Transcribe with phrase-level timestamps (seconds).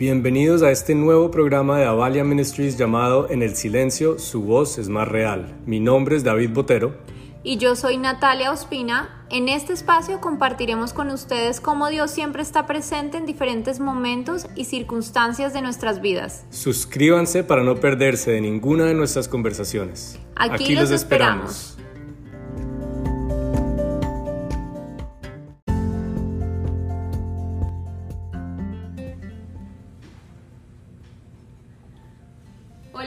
[0.00, 4.88] Bienvenidos a este nuevo programa de Avalia Ministries llamado En el silencio, su voz es
[4.88, 5.54] más real.
[5.66, 6.94] Mi nombre es David Botero.
[7.42, 9.26] Y yo soy Natalia Ospina.
[9.28, 14.64] En este espacio compartiremos con ustedes cómo Dios siempre está presente en diferentes momentos y
[14.64, 16.46] circunstancias de nuestras vidas.
[16.48, 20.18] Suscríbanse para no perderse de ninguna de nuestras conversaciones.
[20.34, 21.76] Aquí, los, esperamos.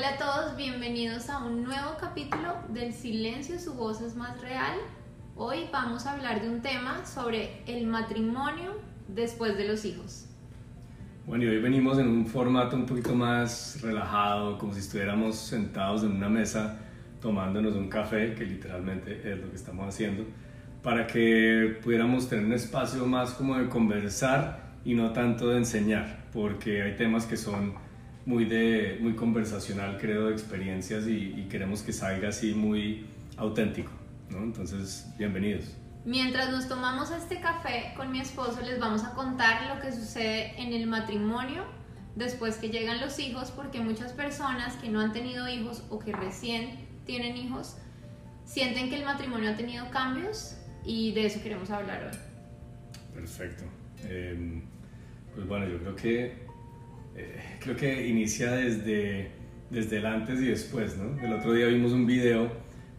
[0.04, 4.76] Hola a todos, bienvenidos a un nuevo capítulo del Silencio, su voz es más real.
[5.38, 10.26] Hoy vamos a hablar de un tema sobre el matrimonio después de los hijos.
[11.26, 16.04] Bueno, y hoy venimos en un formato un poquito más relajado, como si estuviéramos sentados
[16.04, 16.82] en una mesa
[17.22, 20.26] tomándonos un café, que literalmente es lo que estamos haciendo,
[20.82, 26.26] para que pudiéramos tener un espacio más como de conversar y no tanto de enseñar,
[26.34, 27.82] porque hay temas que son
[28.26, 33.06] muy, de, muy conversacional, creo, de experiencias y, queremos que salga así muy
[33.38, 33.92] auténtico.
[34.30, 34.40] ¿no?
[34.40, 35.76] Entonces, bienvenidos.
[36.06, 40.54] Mientras nos tomamos este café con mi esposo, les vamos a contar lo que sucede
[40.62, 41.64] en el matrimonio
[42.16, 46.12] después que llegan los hijos, porque muchas personas que no han tenido hijos o que
[46.12, 47.78] recién tienen hijos
[48.46, 52.18] sienten que el matrimonio ha tenido cambios y de eso queremos hablar hoy.
[53.14, 53.64] Perfecto.
[54.04, 54.62] Em,
[55.34, 56.48] pues bueno, yo creo que
[57.16, 59.32] eh, creo que inicia desde,
[59.70, 61.20] desde el antes y después, ¿no?
[61.22, 62.50] El otro día vimos un video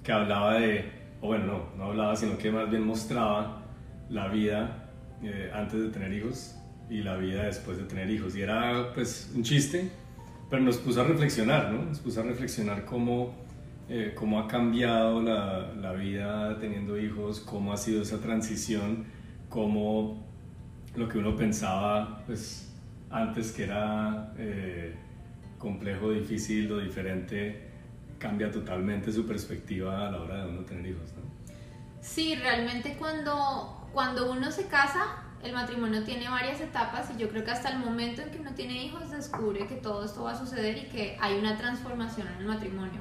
[0.02, 0.84] que hablaba de,
[1.20, 3.62] o bueno, no, no hablaba, sino que más bien mostraba
[4.10, 4.90] la vida
[5.22, 6.56] eh, antes de tener hijos
[6.90, 8.36] y la vida después de tener hijos.
[8.36, 9.90] Y era pues un chiste,
[10.50, 11.84] pero nos puso a reflexionar, ¿no?
[11.84, 13.34] Nos puso a reflexionar cómo,
[13.88, 19.04] eh, cómo ha cambiado la, la, vida teniendo hijos, cómo ha sido esa transición,
[19.48, 20.22] cómo
[20.94, 22.73] lo que uno pensaba, pues
[23.10, 24.94] antes que era eh,
[25.58, 27.70] complejo, difícil o diferente,
[28.18, 31.10] cambia totalmente su perspectiva a la hora de uno tener hijos.
[32.00, 37.44] Sí, realmente cuando, cuando uno se casa, el matrimonio tiene varias etapas y yo creo
[37.44, 40.38] que hasta el momento en que uno tiene hijos descubre que todo esto va a
[40.38, 43.00] suceder y que hay una transformación en el matrimonio.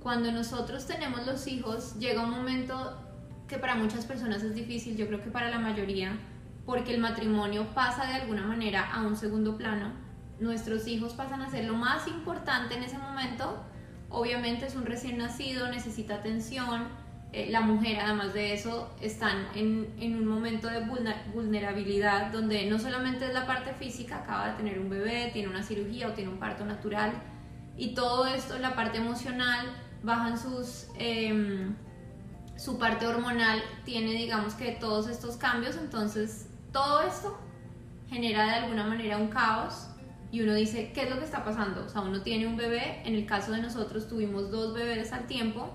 [0.00, 3.00] Cuando nosotros tenemos los hijos, llega un momento
[3.48, 6.18] que para muchas personas es difícil, yo creo que para la mayoría,
[6.66, 9.92] porque el matrimonio pasa de alguna manera a un segundo plano.
[10.40, 13.62] Nuestros hijos pasan a ser lo más importante en ese momento.
[14.08, 16.88] Obviamente es un recién nacido, necesita atención.
[17.32, 20.80] Eh, la mujer, además de eso, están en, en, un momento de
[21.34, 25.62] vulnerabilidad donde no solamente es la parte física, acaba de tener un bebé, tiene una
[25.62, 27.12] cirugía o tiene un parto natural.
[27.76, 29.66] Y todo esto, la parte emocional,
[30.02, 30.86] bajan sus...
[30.96, 31.74] Em,
[32.56, 37.38] su parte hormonal tiene digamos que todos estos cambios, entonces todo esto
[38.08, 39.86] genera de alguna manera un caos
[40.32, 41.84] y uno dice, ¿qué es lo que está pasando?
[41.84, 45.28] O sea, uno tiene un bebé, en el caso de nosotros tuvimos dos bebés al
[45.28, 45.70] tiempo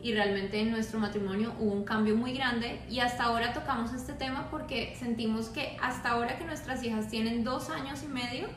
[0.00, 4.14] y realmente en nuestro matrimonio hubo un cambio muy grande y hasta ahora tocamos este
[4.14, 8.48] tema porque sentimos que hasta ahora que nuestras hijas tienen dos años y medio,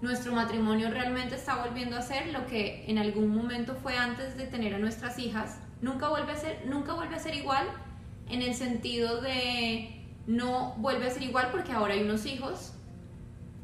[0.00, 4.48] nuestro matrimonio realmente está volviendo a ser lo que en algún momento fue antes de
[4.48, 5.60] tener a nuestras hijas.
[5.82, 7.68] Nunca vuelve a ser, nunca vuelve a ser igual
[8.28, 12.72] en el sentido de no vuelve a ser igual porque ahora hay unos hijos,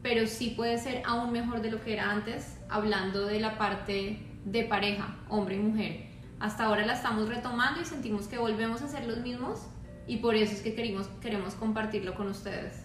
[0.02, 4.20] pero sí puede ser aún mejor de lo que era antes, hablando de la parte
[4.44, 6.06] de pareja, hombre y mujer.
[6.40, 9.66] Hasta ahora la estamos retomando y sentimos que volvemos a ser los mismos
[10.06, 12.84] y por eso es que queremos, queremos compartirlo con ustedes.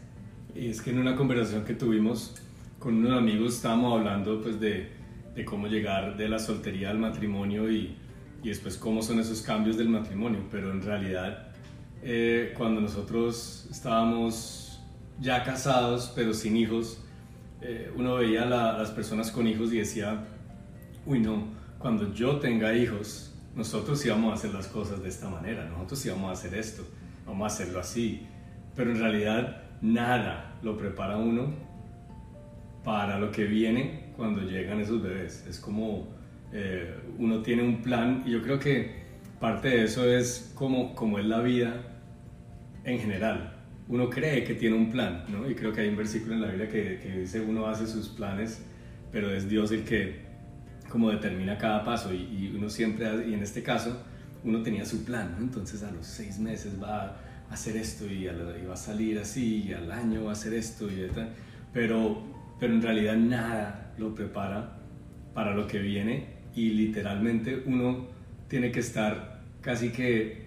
[0.56, 2.36] Y es que en una conversación que tuvimos
[2.80, 4.92] con unos amigos estábamos hablando pues de,
[5.36, 7.96] de cómo llegar de la soltería al matrimonio y,
[8.44, 11.53] y después cómo son esos cambios del matrimonio, pero en realidad
[12.06, 14.81] eh, cuando nosotros estábamos
[15.22, 17.02] ya casados pero sin hijos,
[17.62, 20.28] eh, uno veía a las personas con hijos y decía,
[21.06, 21.46] uy no,
[21.78, 26.30] cuando yo tenga hijos, nosotros íbamos a hacer las cosas de esta manera, nosotros íbamos
[26.30, 26.84] a hacer esto,
[27.25, 28.28] vamos a hacerlo así,
[28.75, 31.54] pero en realidad nada lo prepara uno
[32.83, 35.45] para lo que viene cuando llegan esos bebés.
[35.48, 36.07] Es como
[36.51, 39.04] eh, uno tiene un plan y yo creo que
[39.39, 41.93] parte de eso es como, como es la vida
[42.83, 43.53] en general.
[43.88, 45.50] Uno cree que tiene un plan, ¿no?
[45.50, 48.62] Y creo que hay un versículo en la Biblia que, dice uno hace sus planes,
[49.12, 50.31] pero es Dios el que
[50.89, 54.03] como determina cada paso y, uno siempre, y en este caso,
[54.44, 55.44] uno tenía su plan, ¿no?
[55.44, 57.18] Entonces a los seis meses va
[57.50, 60.89] a hacer esto y, va a salir así y al año va a hacer esto
[60.91, 61.30] y tal,
[61.74, 62.21] pero,
[62.59, 64.77] pero en realidad nada lo prepara
[65.33, 68.07] para lo que viene y literalmente uno
[68.47, 70.43] tiene que estar casi que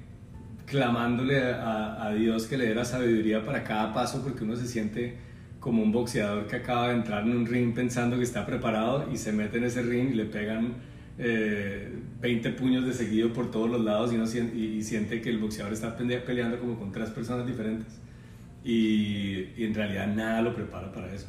[0.67, 5.17] clamándole a, Dios que le dé la sabiduría para cada paso porque uno se siente
[5.61, 9.17] como un boxeador que acaba de entrar en un ring pensando que está preparado y
[9.17, 10.75] se mete en ese ring y le pegan
[11.19, 15.39] 20 eh, puños de seguido por todos los lados y, siente, y, siente que el
[15.39, 17.99] boxeador está peleando como con tres personas diferentes.
[18.65, 21.27] Y, y en realidad nada lo prepara para eso.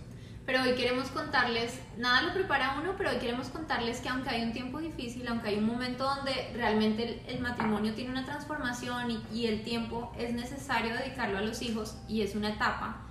[0.47, 4.43] Pero hoy queremos contarles, nada lo prepara uno, pero hoy queremos contarles que aunque hay
[4.43, 9.21] un tiempo difícil, aunque hay un momento donde realmente el, matrimonio tiene una transformación y,
[9.33, 13.01] y, el tiempo es necesario dedicarlo a los hijos y es una etapa,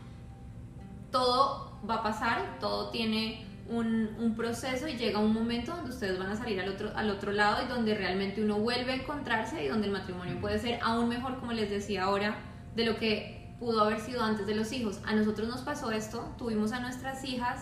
[1.11, 6.19] todo va a pasar, todo tiene un, un, proceso y llega un momento donde ustedes
[6.19, 9.62] van a salir al otro, al otro lado y donde realmente uno vuelve a encontrarse
[9.62, 12.39] y donde el matrimonio puede ser aún mejor, como les decía ahora,
[12.75, 15.00] de lo que pudo haber sido antes de los hijos.
[15.06, 17.61] A nosotros nos pasó esto, tuvimos a nuestras hijas,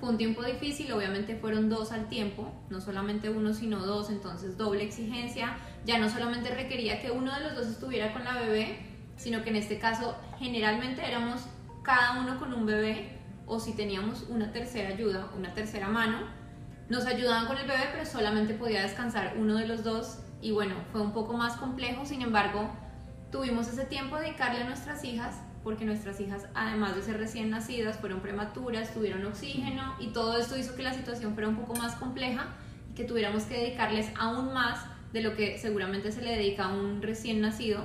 [0.00, 4.56] fue un tiempo difícil, obviamente fueron dos al tiempo, no solamente uno, sino dos, entonces
[4.56, 5.56] doble exigencia.
[5.84, 8.78] Ya no solamente requería que uno de los dos estuviera con la bebé,
[9.16, 11.42] sino que en este caso generalmente éramos
[11.82, 16.18] cada uno con un bebé o si teníamos una tercera ayuda, una tercera mano,
[16.88, 20.74] nos ayudaban con el bebé, pero solamente podía descansar uno de los dos y bueno,
[20.92, 22.70] fue un poco más complejo, sin embargo,
[23.34, 25.34] tuvimos ese tiempo de dedicarle a nuestras hijas,
[25.64, 30.56] porque nuestras hijas, además de ser recién nacidas, fueron prematuras, tuvieron oxígeno y todo esto
[30.56, 32.46] hizo que la situación fuera un poco más compleja
[32.92, 36.74] y que tuviéramos que dedicarles aún más de lo que seguramente se le dedica a
[36.74, 37.84] un recién nacido.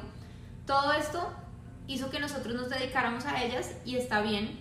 [0.68, 1.34] Todo esto
[1.88, 4.52] hizo que nosotros nos dedicáramos a ellas y está bien,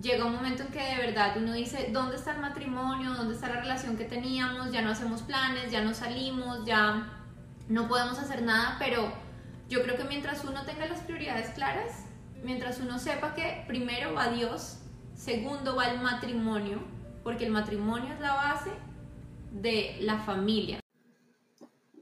[0.00, 3.12] llega un momento en que de verdad uno dice, ¿dónde está el matrimonio?
[3.14, 4.70] ¿Dónde está la relación que teníamos?
[4.70, 7.08] Ya no hacemos planes, ya no salimos, ya
[7.68, 9.25] no podemos hacer nada, pero
[9.68, 12.04] yo creo que mientras uno tenga las prioridades claras,
[12.42, 14.78] mientras uno sepa que primero va Dios,
[15.14, 16.78] segundo va el matrimonio,
[17.24, 18.70] porque el matrimonio es la base
[19.50, 20.78] de la familia.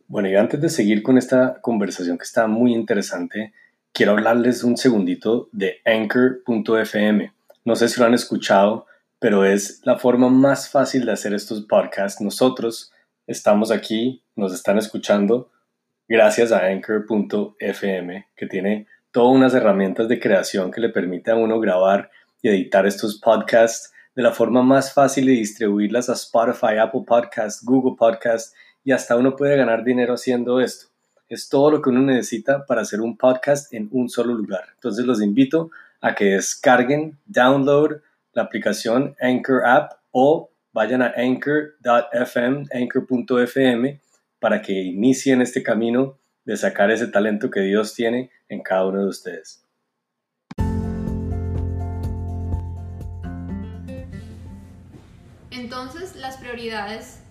[0.06, 3.55] Bueno, y antes de seguir con esta conversación que está muy interesante,
[3.93, 7.32] quiero hablarles un segundito de anchor.fm.
[7.64, 8.87] No sé si lo han escuchado,
[9.19, 12.20] pero es la forma más fácil de hacer estos podcasts.
[12.20, 12.93] Nosotros
[13.26, 15.50] estamos aquí, nos están escuchando
[16.08, 21.60] gracias a anchor.fm, que tiene todas unas herramientas de creación que le permite a uno
[21.60, 22.10] grabar
[22.42, 27.64] y editar estos podcasts de la forma más fácil y distribuirlas a Spotify, Apple Podcasts,
[27.64, 28.54] Google Podcasts
[28.84, 30.86] y hasta uno puede ganar dinero haciendo esto.
[31.28, 34.64] Es todo lo que uno necesita para hacer un podcast en un solo lugar.
[34.74, 35.70] Entonces los invito
[36.00, 38.02] a que descarguen, download
[38.34, 44.00] la aplicación Anchor App o vayan a anchor.fm, anchor.fm,
[44.44, 49.00] para que inicien este camino de sacar ese talento que Dios tiene en cada uno
[49.00, 49.64] de ustedes.
[55.50, 57.23] Entonces, las prioridades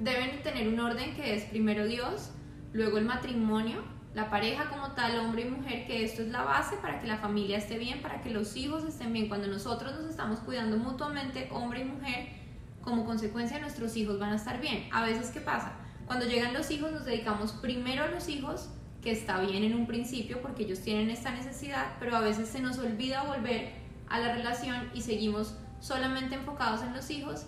[0.00, 2.32] deben tener un orden que es primero Dios,
[2.72, 3.84] luego el matrimonio,
[4.16, 7.18] la pareja como tal, hombre y mujer, que esto es la base para que la
[7.18, 9.28] familia esté bien, para que los hijos estén bien.
[9.28, 12.30] Cuando nosotros nos estamos cuidando mutuamente, hombre y mujer,
[12.80, 14.88] como consecuencia nuestros hijos van a estar bien.
[14.90, 15.84] A veces, ¿qué pasa?
[16.08, 18.70] Cuando llegan los hijos nos dedicamos primero a los hijos,
[19.02, 22.60] que está bien en un principio porque ellos tienen esta necesidad, pero a veces se
[22.60, 23.72] nos olvida volver
[24.08, 27.44] a la relación y seguimos solamente enfocados en los hijos.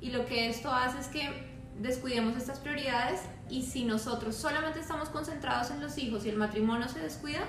[0.00, 5.08] Y lo que esto hace es que descuidemos estas prioridades y si nosotros solamente estamos
[5.08, 7.46] concentrados en los hijos y el matrimonio se descuida,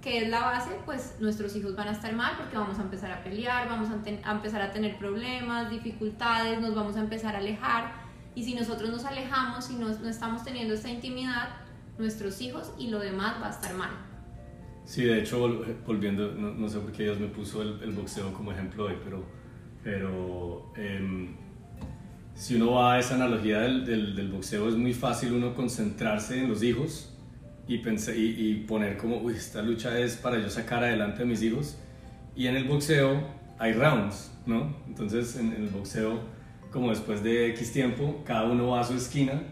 [0.00, 3.10] que es la base, pues nuestros hijos van a estar mal porque vamos a empezar
[3.10, 8.08] a pelear, vamos a, empezar a tener problemas, dificultades, nos vamos a empezar a alejar
[8.34, 11.48] y si nosotros nos alejamos y no, no estamos teniendo esta intimidad,
[11.98, 13.90] nuestros hijos y lo demás va a estar mal.
[14.84, 18.86] Sí, de hecho, volviendo, no, sé por qué Dios me puso el, boxeo como ejemplo
[18.86, 19.24] hoy, pero,
[19.84, 21.36] pero em,
[22.34, 26.48] si uno va a esa analogía del, del, boxeo, es muy fácil uno concentrarse en
[26.48, 27.14] los hijos
[27.68, 31.40] y, pensé, y, poner como, uy, esta lucha es para yo sacar adelante a mis
[31.42, 31.76] hijos.
[32.34, 33.22] Y en el boxeo
[33.58, 34.74] hay rounds, ¿no?
[34.88, 36.18] Entonces en, el boxeo,
[36.70, 39.42] como después de X tiempo, cada uno va a su esquina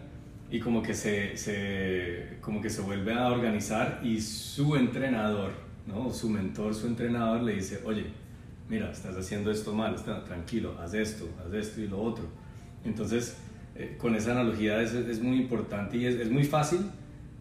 [0.49, 5.51] y como que se, se, como que se vuelve a organizar y su entrenador,
[5.85, 6.09] ¿no?
[6.11, 8.05] Su mentor, su entrenador le dice, oye,
[8.69, 12.25] mira, estás haciendo esto mal, está, tranquilo, haz esto, haz esto y lo otro
[12.85, 13.37] entonces,
[13.75, 16.81] eh, con esa analogía es, es, muy importante y es, es, muy fácil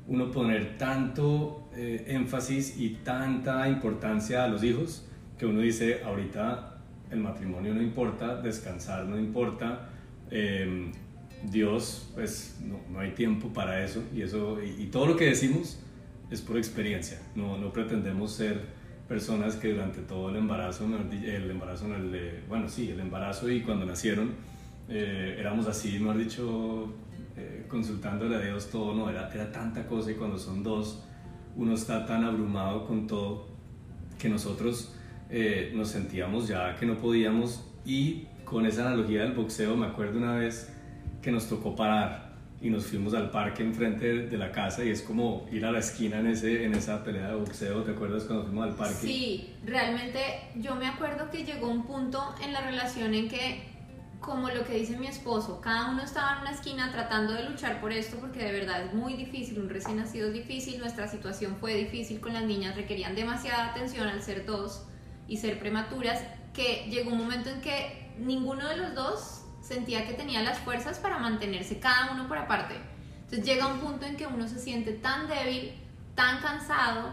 [0.06, 5.06] uno poner tanto eh, énfasis y tanta importancia a los hijos
[5.38, 6.77] que uno dice, ahorita
[7.10, 9.88] el matrimonio no importa, descansar no importa,
[10.30, 10.92] em,
[11.44, 15.78] Dios, pues no, no, hay tiempo para eso y, eso y, todo lo que decimos
[16.30, 18.60] es por experiencia, no, no pretendemos ser
[19.08, 23.86] personas que durante todo el embarazo, el embarazo, el, bueno, sí, el embarazo y cuando
[23.86, 24.32] nacieron,
[24.88, 26.92] eh, éramos así, mejor dicho,
[27.36, 31.04] eh, consultándole a Dios todo, no, era, era tanta cosa y cuando son dos,
[31.56, 33.46] uno está tan abrumado con todo
[34.18, 34.94] que nosotros
[35.30, 40.18] eh, nos sentíamos ya que no podíamos y con esa analogía del boxeo me acuerdo
[40.18, 40.72] una vez
[41.20, 42.28] que nos tocó parar
[42.60, 45.78] y nos fuimos al parque enfrente de la casa y es como ir a la
[45.78, 48.94] esquina en, ese, en esa pelea de boxeo, ¿te acuerdas cuando fuimos al parque?
[48.94, 50.20] Sí, realmente
[50.56, 53.62] yo me acuerdo que llegó un punto en la relación en que,
[54.18, 57.80] como lo que dice mi esposo, cada uno estaba en una esquina tratando de luchar
[57.80, 61.56] por esto porque de verdad es muy difícil, un recién nacido es difícil, nuestra situación
[61.60, 64.88] fue difícil con las niñas, requerían demasiada atención al ser dos
[65.28, 66.20] y ser prematuras,
[66.52, 70.98] que llegó un momento en que ninguno de los dos sentía que tenía las fuerzas
[70.98, 72.74] para mantenerse cada uno por aparte.
[73.24, 75.72] Entonces llega un punto en que uno se siente tan débil,
[76.14, 77.12] tan cansado,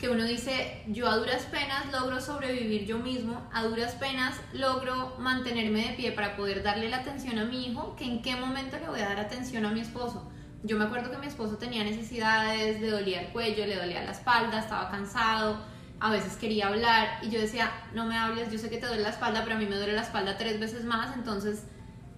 [0.00, 5.14] que uno dice, yo a duras penas logro sobrevivir yo mismo, a duras penas logro
[5.18, 8.78] mantenerme de pie para poder darle la atención a mi hijo, que en qué momento
[8.78, 10.26] le voy a dar atención a mi esposo.
[10.62, 14.12] Yo me acuerdo que mi esposo tenía necesidades, le dolía el cuello, le dolía la
[14.12, 15.58] espalda, estaba cansado,
[16.00, 19.02] a veces quería hablar y yo decía, no me hables, yo sé que te duele
[19.02, 21.64] la espalda, pero a mí me duele la espalda tres veces más, entonces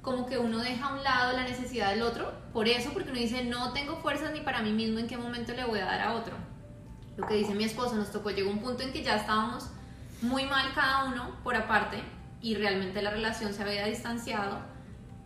[0.02, 3.18] como que uno deja a un lado la necesidad del otro, por eso, porque uno
[3.18, 6.00] dice, no tengo fuerzas ni para mí mismo, ¿en qué momento le voy a dar
[6.00, 6.34] a otro?
[7.16, 9.68] Lo que dice mi esposo, nos tocó, llegó un punto en que ya estábamos
[10.22, 12.02] muy mal cada uno por aparte
[12.40, 14.60] y realmente la relación se había distanciado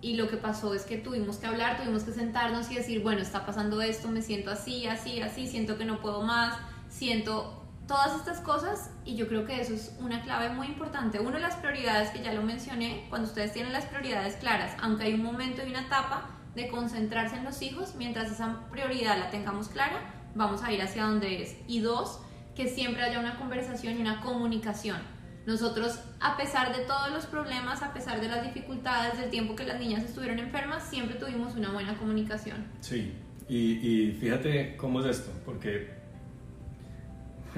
[0.00, 3.20] y lo que pasó es que tuvimos que hablar, tuvimos que sentarnos y decir, bueno,
[3.20, 6.54] está pasando esto, me siento así, así, así, siento que no puedo más,
[6.88, 7.55] siento
[7.86, 11.20] todas estas cosas y yo creo que eso es una clave muy importante.
[11.20, 15.14] Uno, las prioridades que ya lo mencioné, cuando ustedes tienen las prioridades claras, aunque hay
[15.14, 19.68] un momento y una etapa de concentrarse en los hijos, mientras esa prioridad la tengamos
[19.68, 21.56] clara, vamos a ir hacia donde es.
[21.68, 22.20] Y dos,
[22.54, 24.98] que siempre haya una conversación y una comunicación.
[25.46, 29.64] Nosotros, a pesar de todos los problemas, a pesar de las dificultades, del tiempo que
[29.64, 32.66] las niñas estuvieron enfermas, siempre tuvimos una buena comunicación.
[32.80, 33.14] Sí,
[33.48, 35.94] y, y fíjate cómo es esto, porque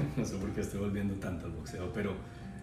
[0.16, 2.14] no sé por qué estoy volviendo tanto al boxeo, pero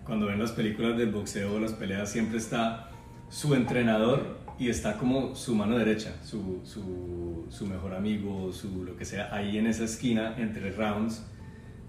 [0.06, 2.90] cuando ven las películas del boxeo, las peleas, siempre está
[3.30, 8.96] su entrenador y está como su mano derecha, su, su, su, mejor amigo, su lo
[8.96, 11.26] que sea, ahí en esa esquina entre rounds,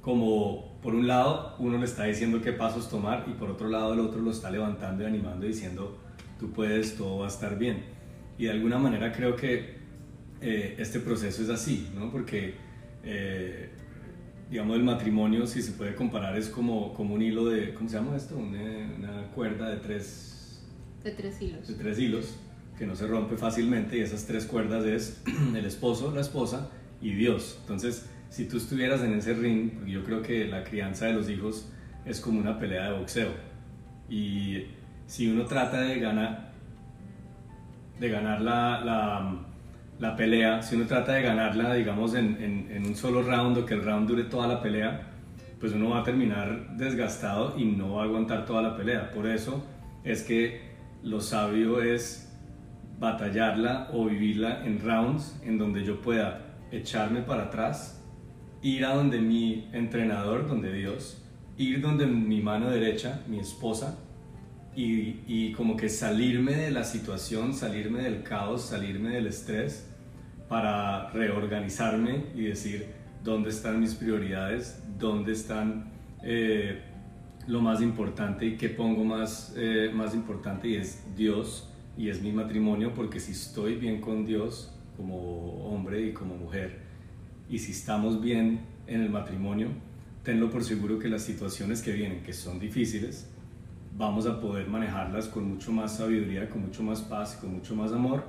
[0.00, 3.92] como por un lado uno le está diciendo qué pasos tomar y por otro lado
[3.92, 5.98] el otro lo está levantando y animando diciendo
[6.38, 7.84] tú puedes, todo va a estar bien.
[8.38, 9.76] Y de alguna manera creo que
[10.40, 12.10] eh, este proceso es así, ¿no?
[12.10, 12.54] Porque
[13.02, 13.70] eh,
[14.50, 17.96] digamos, el matrimonio, si se puede comparar, es como, como un hilo de, ¿cómo se
[17.96, 18.36] llama esto?
[18.36, 18.60] Una,
[18.96, 20.62] una, cuerda de tres...
[21.02, 21.68] De tres hilos.
[21.68, 22.36] De tres hilos,
[22.78, 25.22] que no se rompe fácilmente y esas tres cuerdas es
[25.54, 27.58] el esposo, la esposa y Dios.
[27.62, 31.28] Entonces, si tú estuvieras en ese ring, porque yo creo que la crianza de los
[31.28, 31.68] hijos
[32.04, 33.30] es como una pelea de boxeo.
[34.08, 34.64] Y
[35.06, 36.52] si uno trata de ganar,
[37.98, 39.45] de ganar la, la
[39.98, 42.36] la pelea, si uno trata de ganarla, digamos, en,
[42.70, 45.12] en, un solo round o que el round dure toda la pelea,
[45.58, 49.10] pues uno va a terminar desgastado y no va a aguantar toda la pelea.
[49.10, 49.64] Por eso
[50.04, 50.60] es que
[51.02, 52.26] lo sabio es
[52.98, 58.04] batallarla o vivirla en rounds en donde yo pueda echarme para atrás,
[58.62, 61.22] ir a donde mi entrenador, donde Dios,
[61.56, 63.98] ir donde mi mano derecha, mi esposa,
[64.76, 69.88] y, como que salirme de la situación, salirme del caos, salirme del estrés
[70.48, 72.86] para reorganizarme y decir
[73.24, 75.92] dónde están mis prioridades, dónde están
[76.22, 76.82] eh,
[77.46, 82.20] lo más importante y qué pongo más, eh, más importante y es Dios y es
[82.20, 86.80] mi matrimonio porque si estoy bien con Dios como hombre y como mujer
[87.48, 89.68] y si estamos bien en el matrimonio,
[90.22, 93.30] tenlo por seguro que las situaciones que vienen, que son difíciles,
[93.96, 97.74] vamos a poder manejarlas con mucho más sabiduría, con mucho más paz y con mucho
[97.74, 98.24] más amor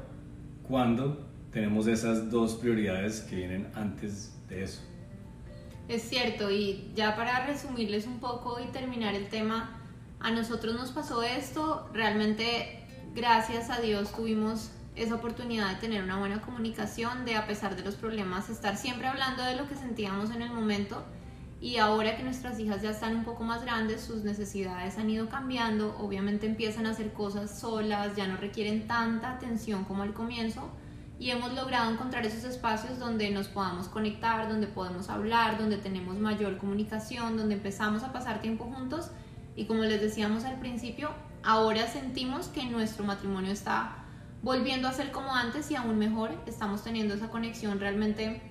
[0.68, 4.82] cuando tenemos esas dos prioridades que vienen antes de eso.
[5.88, 9.82] Es cierto, y ya para resumirles un poco y terminar el tema,
[10.20, 16.18] a nosotros nos pasó esto, realmente gracias a Dios tuvimos esa oportunidad de tener una
[16.18, 20.32] buena comunicación, de a pesar de los problemas estar siempre hablando de lo que sentíamos
[20.32, 21.04] en el momento
[21.60, 25.28] y ahora que nuestras hijas ya están un poco más grandes, sus necesidades han ido
[25.28, 30.70] cambiando, obviamente empiezan a hacer cosas solas, ya no requieren tanta atención como al comienzo.
[31.20, 36.16] Y hemos logrado encontrar esos espacios donde nos podamos conectar, donde podemos hablar, donde tenemos
[36.18, 39.10] mayor comunicación, donde empezamos a pasar tiempo juntos.
[39.56, 41.10] Y como les decíamos al principio,
[41.44, 44.04] ahora sentimos que nuestro matrimonio está
[44.44, 48.44] volviendo a ser como antes y aún mejor, estamos teniendo esa conexión realmente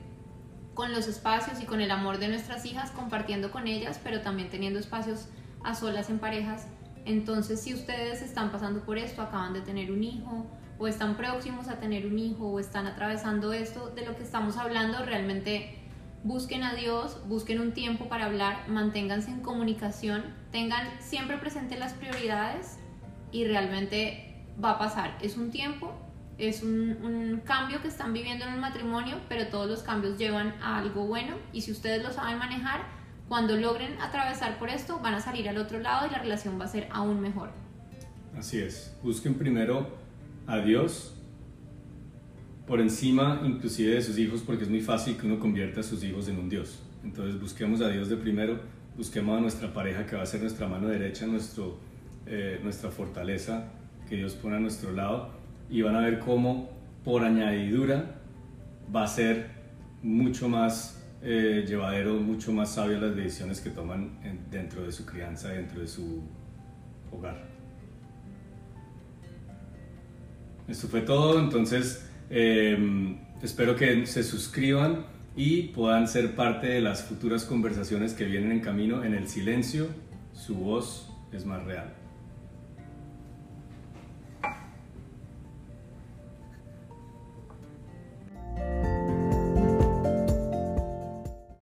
[0.77, 4.51] con los espacios y con el amor de nuestras hijas, compartiendo con ellas, pero también
[4.51, 5.27] teniendo espacios
[5.65, 6.69] a solas en parejas.
[7.07, 10.47] Entonces, si ustedes están pasando por esto, acaban de tener un hijo
[10.79, 14.59] o están próximos a tener un hijo o están atravesando esto, de lo que estamos
[14.59, 15.79] hablando realmente
[16.25, 21.95] busquen a Dios, busquen un tiempo para hablar, manténganse en comunicación, tengan siempre presente las
[21.95, 22.79] prioridades
[23.33, 25.17] y realmente va a pasar.
[25.23, 25.95] Es un tiempo,
[26.39, 30.55] es un, un, cambio que están viviendo en el matrimonio, pero todos los cambios llevan
[30.61, 32.83] a algo bueno y si ustedes lo saben manejar,
[33.29, 36.65] cuando logren atravesar por esto, van a salir al otro lado y la relación va
[36.65, 37.51] a ser aún mejor.
[38.37, 39.89] Así es, busquen primero
[40.47, 41.15] a Dios
[42.67, 46.05] por encima inclusive de sus hijos, porque es muy fácil que uno convierta a sus
[46.05, 46.81] hijos en un Dios.
[47.03, 48.61] Entonces busquemos a Dios de primero,
[48.97, 51.79] busquemos a nuestra pareja que va a ser nuestra mano derecha, nuestro,
[52.27, 53.71] eh, nuestra fortaleza
[54.09, 55.31] que Dios pone a nuestro lado
[55.71, 56.71] y van a ver cómo
[57.05, 58.21] por añadidura
[58.95, 59.51] va a ser
[60.03, 64.19] mucho más eh, llevadero, mucho más sabio las decisiones que toman
[64.51, 66.23] dentro de su crianza, dentro de su
[67.11, 67.45] hogar.
[70.69, 75.07] Esto fue todo, entonces Em, espero que se suscriban
[75.37, 79.05] y puedan ser parte de las futuras conversaciones que vienen en camino.
[79.05, 79.87] En el silencio,
[80.33, 81.95] su voz es más real.